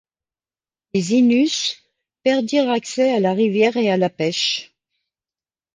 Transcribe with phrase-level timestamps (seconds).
[0.95, 1.83] Les Innus
[2.23, 4.73] perdirent accès à la rivière et à la pêche.